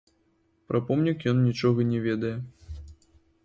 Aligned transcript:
Пра 0.69 0.79
помнік 0.87 1.27
ён 1.33 1.37
нічога 1.49 1.87
не 1.93 1.99
ведае. 2.09 2.35